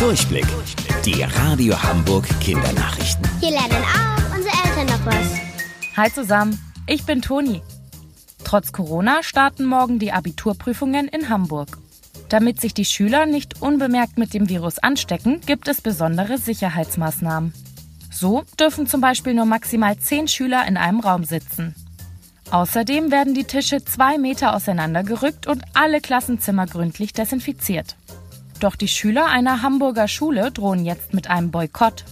[0.00, 0.46] Durchblick.
[1.04, 3.22] Die Radio Hamburg Kindernachrichten.
[3.38, 5.94] Hier lernen auch unsere Eltern noch was.
[5.94, 7.60] Hi zusammen, ich bin Toni.
[8.42, 11.76] Trotz Corona starten morgen die Abiturprüfungen in Hamburg.
[12.30, 17.52] Damit sich die Schüler nicht unbemerkt mit dem Virus anstecken, gibt es besondere Sicherheitsmaßnahmen.
[18.10, 21.74] So dürfen zum Beispiel nur maximal zehn Schüler in einem Raum sitzen.
[22.50, 27.96] Außerdem werden die Tische zwei Meter auseinandergerückt und alle Klassenzimmer gründlich desinfiziert.
[28.60, 32.04] Doch die Schüler einer Hamburger Schule drohen jetzt mit einem Boykott.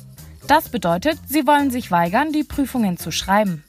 [0.46, 3.64] Das bedeutet, sie wollen sich weigern, die Prüfungen zu schreiben.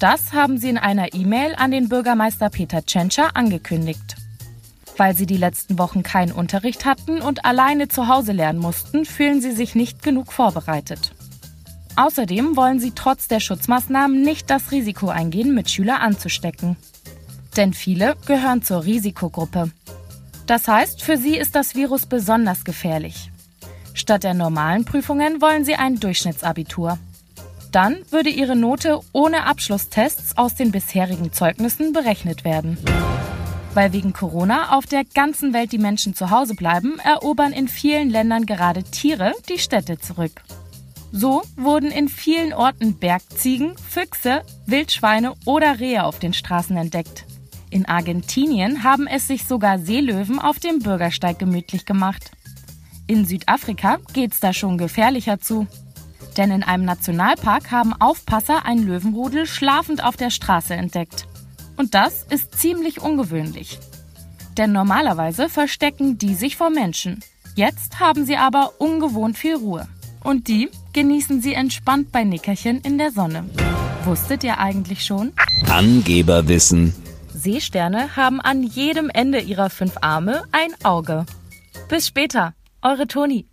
[0.00, 4.16] Das haben sie in einer E-Mail an den Bürgermeister Peter Tschentscher angekündigt.
[4.96, 9.40] Weil sie die letzten Wochen keinen Unterricht hatten und alleine zu Hause lernen mussten, fühlen
[9.40, 11.12] sie sich nicht genug vorbereitet.
[11.94, 16.76] Außerdem wollen sie trotz der Schutzmaßnahmen nicht das Risiko eingehen, mit Schüler anzustecken.
[17.56, 19.70] Denn viele gehören zur Risikogruppe.
[20.46, 23.30] Das heißt, für sie ist das Virus besonders gefährlich.
[23.94, 26.98] Statt der normalen Prüfungen wollen sie ein Durchschnittsabitur.
[27.72, 32.78] Dann würde ihre Note ohne Abschlusstests aus den bisherigen Zeugnissen berechnet werden.
[33.74, 38.08] Weil wegen Corona auf der ganzen Welt die Menschen zu Hause bleiben, erobern in vielen
[38.08, 40.42] Ländern gerade Tiere die Städte zurück.
[41.12, 47.24] So wurden in vielen Orten Bergziegen, Füchse, Wildschweine oder Rehe auf den Straßen entdeckt.
[47.76, 52.30] In Argentinien haben es sich sogar Seelöwen auf dem Bürgersteig gemütlich gemacht.
[53.06, 55.66] In Südafrika geht's da schon gefährlicher zu.
[56.38, 61.26] Denn in einem Nationalpark haben Aufpasser ein Löwenrudel schlafend auf der Straße entdeckt.
[61.76, 63.78] Und das ist ziemlich ungewöhnlich.
[64.56, 67.22] Denn normalerweise verstecken die sich vor Menschen.
[67.56, 69.86] Jetzt haben sie aber ungewohnt viel Ruhe.
[70.24, 73.44] Und die genießen sie entspannt bei Nickerchen in der Sonne.
[74.04, 75.34] Wusstet ihr eigentlich schon?
[75.68, 76.94] Angeberwissen.
[77.46, 81.26] Seesterne haben an jedem Ende ihrer fünf Arme ein Auge.
[81.88, 83.46] Bis später, eure Toni.